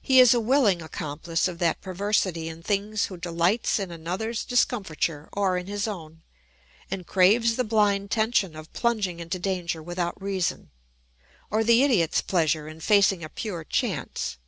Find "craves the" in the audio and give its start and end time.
7.06-7.62